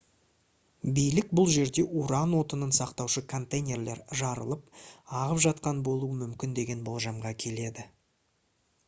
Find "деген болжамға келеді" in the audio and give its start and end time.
6.61-7.87